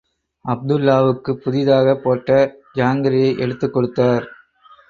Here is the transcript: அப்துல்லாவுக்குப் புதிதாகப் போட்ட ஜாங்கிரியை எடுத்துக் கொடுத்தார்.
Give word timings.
அப்துல்லாவுக்குப் 0.45 1.41
புதிதாகப் 1.43 2.01
போட்ட 2.03 2.39
ஜாங்கிரியை 2.75 3.37
எடுத்துக் 3.37 3.73
கொடுத்தார். 3.73 4.25